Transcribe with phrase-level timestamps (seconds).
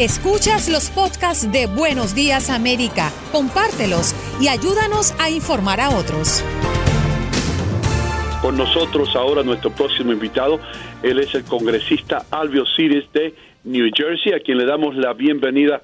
[0.00, 6.42] Escuchas los podcasts de Buenos Días América, compártelos y ayúdanos a informar a otros.
[8.42, 10.58] Con nosotros ahora nuestro próximo invitado,
[11.00, 15.80] él es el congresista Alvio Ciris de New Jersey, a quien le damos la bienvenida.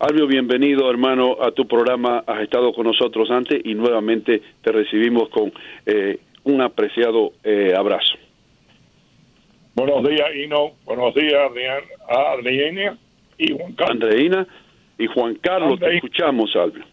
[0.00, 5.30] Alvio, bienvenido hermano a tu programa, has estado con nosotros antes y nuevamente te recibimos
[5.30, 5.50] con
[5.86, 8.18] eh, un apreciado eh, abrazo.
[9.74, 10.72] Buenos días, Ino.
[10.84, 11.40] Buenos días,
[12.06, 12.98] Adriana
[13.38, 14.02] y Juan Carlos.
[14.02, 14.46] Andreina
[14.98, 16.84] y Juan Carlos, te escuchamos, Alvio.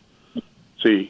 [0.82, 1.10] Sí.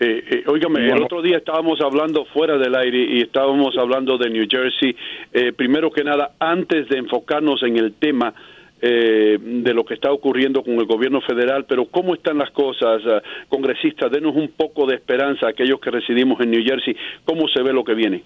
[0.00, 4.28] Eh, eh, óigame, el otro día estábamos hablando fuera del aire y estábamos hablando de
[4.28, 4.94] New Jersey.
[5.32, 8.34] Eh, primero que nada, antes de enfocarnos en el tema
[8.82, 13.02] eh, de lo que está ocurriendo con el gobierno federal, pero ¿cómo están las cosas,
[13.06, 14.10] uh, congresistas?
[14.10, 16.94] Denos un poco de esperanza a aquellos que residimos en New Jersey.
[17.24, 18.24] ¿Cómo se ve lo que viene?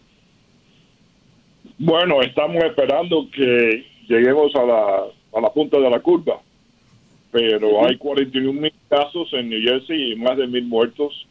[1.78, 6.40] Bueno, estamos esperando que lleguemos a la, a la punta de la curva,
[7.30, 11.26] pero hay 41 mil casos en New Jersey y más de mil muertos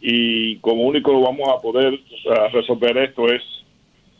[0.00, 1.98] y como único vamos a poder
[2.52, 3.42] resolver esto es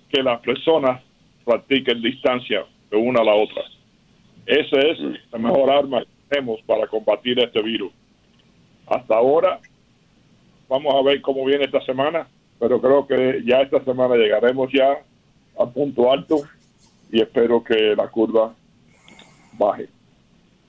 [0.09, 1.03] que las personas
[1.45, 3.63] practiquen distancia de una a la otra.
[4.47, 4.99] Esa es
[5.33, 7.93] la mejor arma que tenemos para combatir este virus.
[8.87, 9.61] Hasta ahora,
[10.69, 14.99] vamos a ver cómo viene esta semana, pero creo que ya esta semana llegaremos ya
[15.59, 16.37] a punto alto
[17.11, 18.55] y espero que la curva
[19.59, 19.89] baje.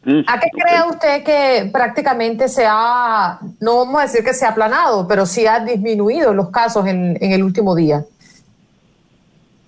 [0.06, 0.20] Mm.
[0.28, 4.50] ¿A qué cree usted que prácticamente se ha, no vamos a decir que se ha
[4.50, 8.06] aplanado, pero sí ha disminuido los casos en, el último día?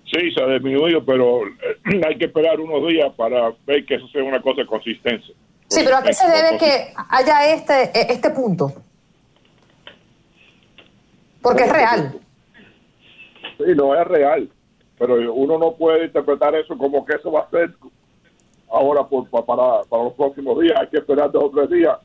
[0.06, 4.08] Sí, se ha disminuido, pero eh, hay que esperar unos días para ver que eso
[4.10, 5.26] sea una cosa consistente.
[5.70, 8.74] Sí, pero ¿a qué se debe que haya este, e, este punto?
[11.42, 12.14] Porque es real.
[13.58, 14.48] Sí, no es real,
[15.00, 17.74] pero uno no puede interpretar eso como que eso va a ser
[18.70, 20.78] ahora por, para, para los próximos días.
[20.80, 21.98] Hay que esperar dos o tres días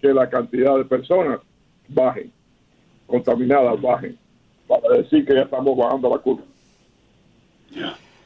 [0.00, 1.40] que la cantidad de personas
[1.88, 2.30] bajen,
[3.06, 4.18] contaminadas bajen,
[4.68, 6.42] para decir que ya estamos bajando la curva.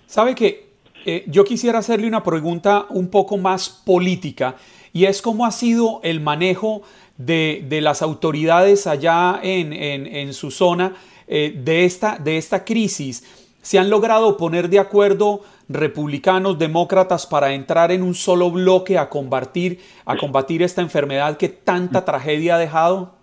[0.07, 0.69] ¿Sabe que
[1.05, 4.57] eh, yo quisiera hacerle una pregunta un poco más política
[4.93, 6.83] y es cómo ha sido el manejo
[7.17, 10.95] de, de las autoridades allá en, en, en su zona
[11.27, 13.25] eh, de, esta, de esta crisis?
[13.63, 19.09] ¿Se han logrado poner de acuerdo republicanos, demócratas para entrar en un solo bloque a
[19.09, 23.15] combatir, a combatir esta enfermedad que tanta tragedia ha dejado?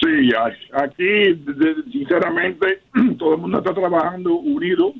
[0.00, 0.30] Sí,
[0.72, 1.34] aquí
[1.90, 2.82] sinceramente
[3.18, 4.92] todo el mundo está trabajando unido.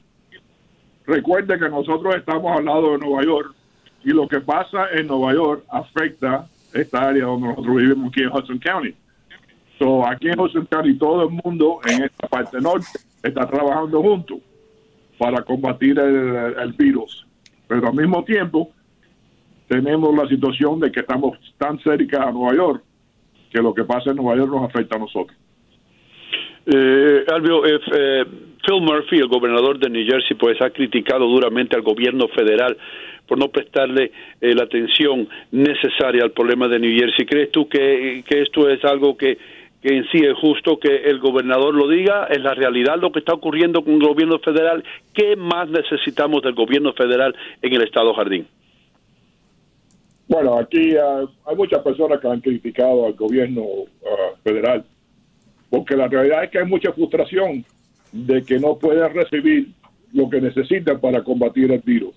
[1.06, 3.54] Recuerde que nosotros estamos al lado de Nueva York
[4.04, 8.28] y lo que pasa en Nueva York afecta esta área donde nosotros vivimos aquí en
[8.28, 8.94] Hudson County.
[9.78, 12.86] So, aquí en Hudson County todo el mundo en esta parte norte
[13.22, 14.38] está trabajando juntos
[15.18, 17.26] para combatir el, virus.
[17.66, 18.70] Pero al mismo tiempo
[19.68, 22.84] tenemos la situación de que estamos tan cerca a Nueva York
[23.50, 25.38] que lo que pasa en Nueva York nos afecta a nosotros.
[26.66, 28.24] Eh, Albio, eh, eh,
[28.66, 32.76] Phil Murphy, el gobernador de New Jersey, pues ha criticado duramente al gobierno federal
[33.26, 37.26] por no prestarle eh, la atención necesaria al problema de New Jersey.
[37.26, 39.38] ¿Crees tú que, que esto es algo que
[39.84, 43.18] que en sí es justo que el gobernador lo diga, es la realidad lo que
[43.18, 44.82] está ocurriendo con el gobierno federal.
[45.12, 48.46] ¿Qué más necesitamos del gobierno federal en el Estado Jardín?
[50.26, 53.86] Bueno, aquí uh, hay muchas personas que han criticado al gobierno uh,
[54.42, 54.86] federal,
[55.68, 57.62] porque la realidad es que hay mucha frustración
[58.10, 59.68] de que no pueden recibir
[60.14, 62.14] lo que necesitan para combatir el virus.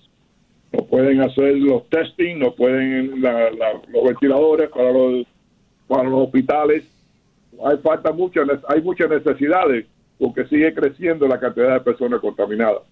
[0.72, 5.26] No pueden hacer los testing, no pueden los ventiladores para los,
[5.86, 6.97] para los hospitales
[7.64, 9.86] hay falta mucho, hay muchas necesidades
[10.18, 12.82] porque sigue creciendo la cantidad de personas contaminadas.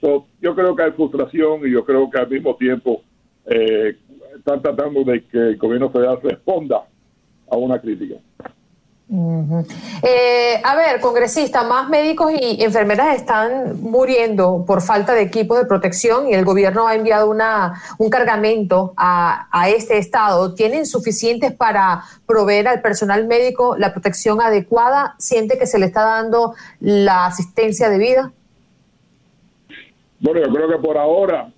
[0.00, 3.02] yo creo que hay frustración y yo creo que al mismo tiempo
[3.46, 3.96] eh,
[4.36, 6.84] están tratando de que el gobierno federal responda
[7.50, 8.16] a una crítica.
[9.10, 15.64] Eh, a ver, congresista, más médicos y enfermeras están muriendo por falta de equipos de
[15.64, 20.54] protección y el gobierno ha enviado una, un cargamento a, a, este estado.
[20.54, 25.14] ¿Tienen suficientes para proveer al personal médico la protección adecuada?
[25.18, 28.30] ¿Siente que se le está dando la asistencia debida?
[30.20, 31.50] Bueno, yo creo que por ahora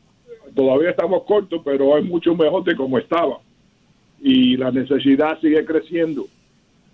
[0.55, 3.41] todavía estamos cortos, pero es mucho mejor de como estaba.
[4.21, 6.27] Y la necesidad sigue creciendo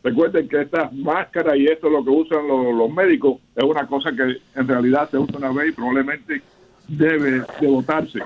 [0.06, 4.36] Recuerden que estas máscaras y esto lo que usan los, médicos es una cosa que
[4.54, 6.42] en realidad se usa una vez y probablemente
[6.86, 8.20] debe de votarse.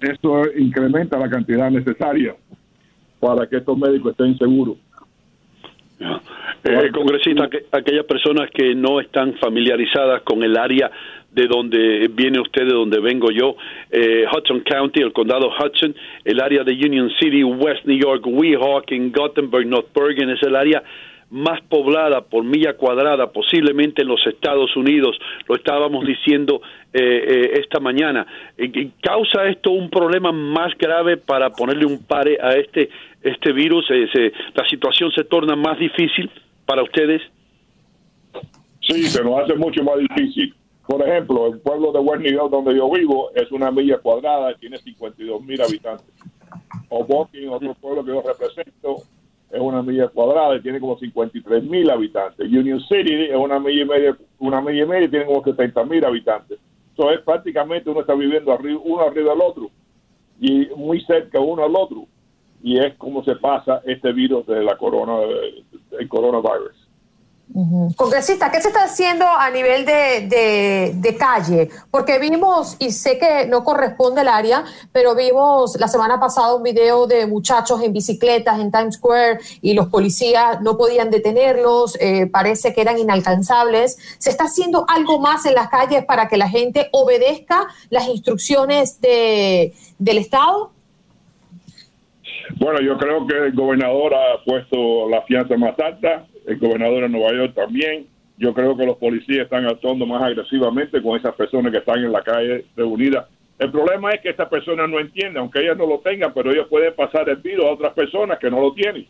[0.00, 2.36] esto incrementa la cantidad necesaria
[3.18, 4.76] para que estos médicos estén seguros.
[5.98, 10.92] Eh, congresista, aquellas personas que no están familiarizadas con el área
[11.34, 13.56] de donde viene usted, de donde vengo yo,
[13.90, 15.94] eh, Hudson County, el condado Hudson,
[16.24, 20.82] el área de Union City, West New York, Weehawken, Gothenburg, North Bergen, es el área
[21.30, 26.60] más poblada por milla cuadrada posiblemente en los Estados Unidos, lo estábamos diciendo
[26.92, 28.24] eh, eh, esta mañana.
[29.02, 32.88] ¿Causa esto un problema más grave para ponerle un pare a este,
[33.22, 33.86] este virus?
[33.90, 36.30] ¿La situación se torna más difícil
[36.64, 37.22] para ustedes?
[38.80, 40.54] Sí, se nos hace mucho más difícil.
[40.86, 44.78] Por ejemplo, el pueblo de West donde yo vivo, es una milla cuadrada y tiene
[44.78, 46.06] 52 mil habitantes.
[46.90, 49.02] Hoboken, otro pueblo que yo represento,
[49.50, 52.46] es una milla cuadrada y tiene como 53 mil habitantes.
[52.46, 55.84] Union City es una milla y media, una milla y media y tiene como 70
[55.84, 56.58] mil habitantes.
[56.90, 59.70] Entonces prácticamente uno está viviendo arriba, uno arriba del otro
[60.40, 62.06] y muy cerca uno al otro.
[62.62, 65.18] Y es como se pasa este virus de la corona,
[65.98, 66.83] el coronavirus.
[67.96, 71.68] Congresista, ¿qué se está haciendo a nivel de, calle?
[71.90, 76.62] Porque vimos, y sé que no corresponde al área, pero vimos la semana pasada un
[76.62, 82.26] video de muchachos en bicicletas en Times Square y los policías no podían detenerlos, eh,
[82.26, 83.98] parece que eran inalcanzables.
[84.18, 89.00] ¿Se está haciendo algo más en las calles para que la gente obedezca las instrucciones
[89.00, 90.72] de, del Estado?
[92.56, 97.08] Bueno, yo creo que el gobernador ha puesto la fianza más alta el gobernador de
[97.08, 98.06] Nueva York también.
[98.36, 102.12] Yo creo que los policías están actuando más agresivamente con esas personas que están en
[102.12, 103.26] la calle reunidas.
[103.58, 106.66] El problema es que estas personas no entienden, aunque ellas no lo tengan, pero ellos
[106.68, 109.06] pueden pasar el virus a otras personas que no lo tienen.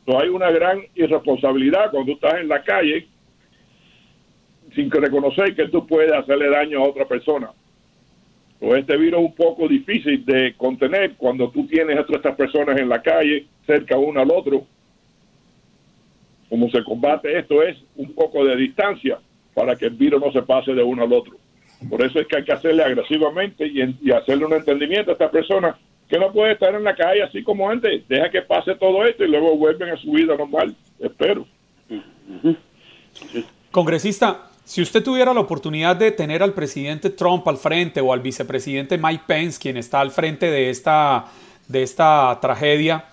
[0.00, 3.08] Entonces hay una gran irresponsabilidad cuando tú estás en la calle
[4.74, 7.50] sin reconocer que tú puedes hacerle daño a otra persona.
[8.60, 12.36] O este virus es un poco difícil de contener cuando tú tienes a todas estas
[12.36, 14.66] personas en la calle, cerca uno al otro,
[16.48, 19.18] como se combate esto es un poco de distancia
[19.54, 21.36] para que el virus no se pase de uno al otro.
[21.88, 25.78] Por eso es que hay que hacerle agresivamente y, hacerle un entendimiento a esta persona
[26.08, 28.06] que no puede estar en la calle así como antes.
[28.08, 30.74] Deja que pase todo esto y luego vuelven a su vida normal.
[30.98, 31.46] Espero.
[33.70, 38.20] Congresista, si usted tuviera la oportunidad de tener al presidente Trump al frente o al
[38.20, 41.26] vicepresidente Mike Pence, quien está al frente de esta,
[41.68, 43.04] de esta tragedia,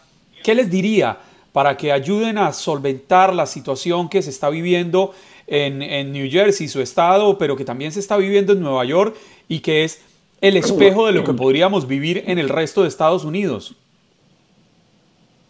[0.44, 1.18] ¿qué les diría?
[1.56, 5.14] Para que ayuden a solventar la situación que se está viviendo
[5.48, 9.16] en, New Jersey, su estado, pero que también se está viviendo en Nueva York
[9.48, 10.04] y que es
[10.42, 13.74] el espejo de lo que podríamos vivir en el resto de Estados Unidos.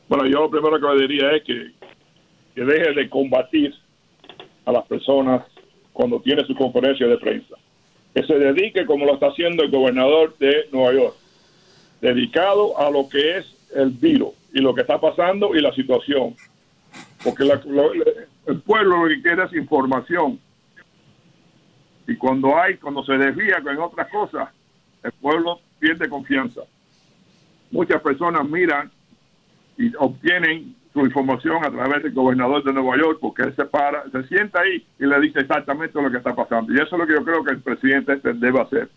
[0.07, 1.71] Bueno, yo lo primero que diría es que,
[2.53, 3.73] que deje de combatir
[4.65, 5.41] a las personas
[5.91, 7.55] cuando tiene su conferencia de prensa.
[8.13, 11.15] Que se dedique como lo está haciendo el gobernador de Nueva York,
[11.99, 16.33] dedicado a lo que es el virus y lo que está pasando y la situación.
[17.21, 20.39] Porque el pueblo lo que quiere es información.
[22.07, 24.49] Y cuando hay, cuando se desvía con otras cosas,
[25.03, 26.61] el pueblo pierde confianza.
[27.69, 28.89] Muchas personas miran
[29.77, 34.09] y obtienen su información a través del gobernador de Nueva York porque él se para,
[34.09, 36.71] se sienta ahí y le dice exactamente lo que está pasando.
[36.71, 38.89] Y eso es lo que yo creo que el presidente este debe hacer.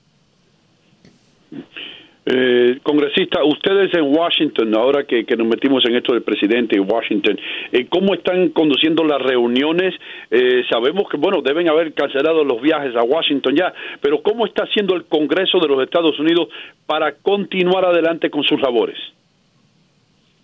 [2.31, 7.39] Eh, congresista, ustedes en Washington, ahora que, nos metimos en esto del presidente en Washington,
[7.73, 9.95] eh, ¿cómo están conduciendo las reuniones?
[10.31, 13.73] Eh, sabemos que, bueno, deben haber cancelado los viajes a Washington ya,
[14.03, 16.49] pero ¿cómo está haciendo el Congreso de los Estados Unidos
[16.85, 18.99] para continuar adelante con sus labores?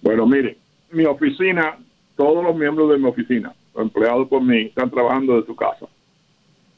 [0.00, 0.56] Bueno, mire,
[0.90, 1.76] mi oficina,
[2.16, 5.84] todos los miembros de mi oficina, empleados por mí, están trabajando de su casa.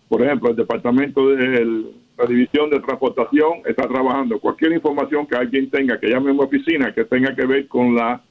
[0.08, 4.38] Por ejemplo, el departamento del la división de transportación está trabajando.
[4.38, 7.94] Cualquier información que alguien tenga que llame a mi oficina que tenga que ver con
[7.94, 8.22] la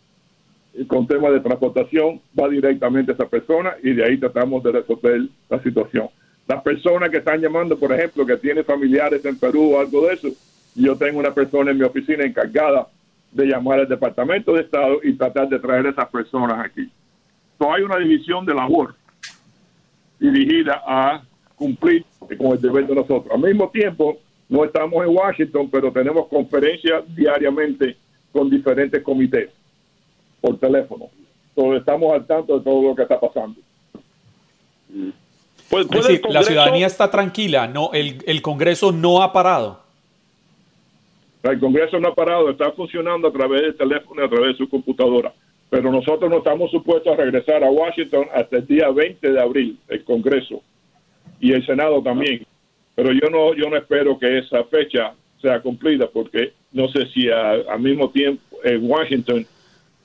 [0.88, 5.22] con temas de transportación va directamente a esa persona y de ahí tratamos de resolver
[5.50, 6.10] la situación.
[6.48, 10.14] Las personas que están llamando, por ejemplo, que tienen familiares en Perú o algo de
[10.14, 10.28] eso,
[10.76, 12.88] yo tengo una persona en mi oficina encargada
[13.32, 16.92] de llamar al Departamento de Estado y tratar de traer a esas personas aquí.
[17.58, 18.96] So, hay una división de labor
[20.20, 21.24] dirigida a
[21.56, 22.06] cumplir
[22.38, 23.28] con el deber de nosotros.
[23.32, 24.18] Al mismo tiempo,
[24.50, 27.98] no estamos en Washington, pero tenemos conferencias diariamente
[28.32, 29.50] con diferentes comités
[30.42, 31.10] por teléfono.
[31.56, 33.60] Entonces estamos al tanto de todo lo que está pasando.
[35.70, 39.84] Pues, decir, la ciudadanía está tranquila, no, el, el Congreso no ha parado.
[41.44, 44.58] El Congreso no ha parado, está funcionando a través del teléfono y a través de
[44.58, 45.34] su computadora.
[45.70, 49.80] Pero nosotros no estamos supuestos a regresar a Washington hasta el día 20 de abril,
[49.88, 50.62] el Congreso
[51.40, 52.46] y el Senado también.
[52.96, 57.30] Pero yo no, yo no espero que esa fecha sea cumplida porque no sé si
[57.30, 59.46] al mismo tiempo en Washington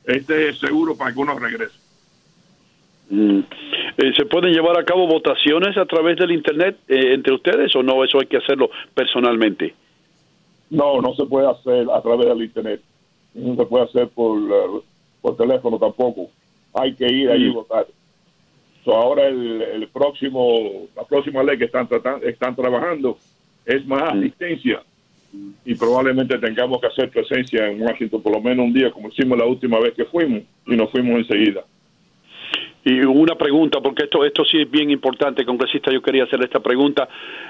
[0.04, 1.78] este es seguro para que uno regrese.
[3.10, 3.40] Mm.
[3.96, 7.82] Eh, ¿Se pueden llevar a cabo votaciones a través del Internet eh, entre ustedes o
[7.82, 8.04] no?
[8.04, 9.74] Eso hay que hacerlo personalmente.
[10.70, 12.80] No, no se puede hacer a través del Internet.
[13.34, 14.80] No se puede hacer por, eh,
[15.20, 16.30] por teléfono tampoco.
[16.74, 17.54] Hay que ir allí y mm.
[17.54, 17.86] votar.
[18.86, 23.18] Ahora el, próximo, la próxima ley que están, tratando, están trabajando
[23.66, 24.82] es más asistencia
[25.64, 29.38] y probablemente tengamos que hacer presencia en Washington por lo menos un día como hicimos
[29.38, 31.64] la última vez que fuimos y nos fuimos enseguida.
[32.82, 36.60] Y una pregunta, porque esto esto sí es bien importante, congresista, yo quería hacer esta
[36.60, 37.08] pregunta.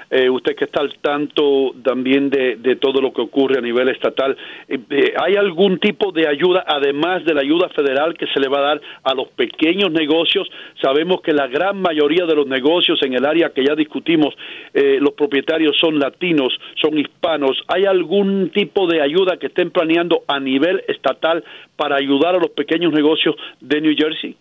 [0.09, 3.87] Eh, usted que está al tanto también de, de, todo lo que ocurre a nivel
[3.87, 4.35] estatal,
[4.67, 8.49] eh, eh, ¿hay algún tipo de ayuda, además de la ayuda federal, que se le
[8.49, 10.49] va a dar a los pequeños negocios?
[10.81, 14.35] Sabemos que la gran mayoría de los negocios en el área que ya discutimos,
[14.73, 17.61] los propietarios son latinos, son hispanos.
[17.67, 21.43] ¿Hay algún tipo de ayuda que estén planeando a nivel estatal
[21.75, 24.35] para ayudar a los pequeños negocios de New Jersey?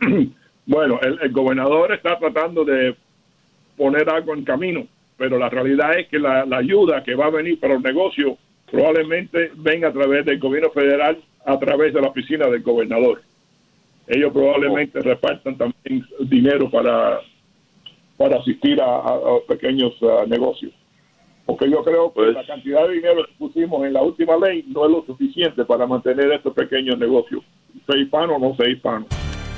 [0.66, 2.94] bueno, el, gobernador está tratando de
[3.76, 4.86] poner algo en camino,
[5.16, 8.36] pero la realidad es que la, ayuda que va a venir para el negocio
[8.70, 13.22] probablemente venga a través del gobierno federal, a través de la oficina del gobernador.
[14.06, 17.20] Ellos probablemente repartan también dinero para,
[18.16, 19.02] para asistir a,
[19.46, 19.94] pequeños
[20.26, 20.72] negocios.
[21.46, 24.66] Porque yo creo que pues la cantidad de dinero que pusimos en la última ley
[24.68, 27.42] no es lo suficiente para mantener estos pequeños negocios,
[27.86, 29.06] sea hispano o no sea hispano.